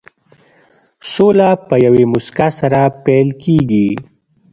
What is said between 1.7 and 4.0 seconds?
یوې موسکا سره پيل کېږي.